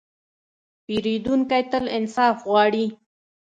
پیرودونکی 0.85 1.61
تل 1.71 1.85
انصاف 1.97 2.37
غواړي. 2.49 2.85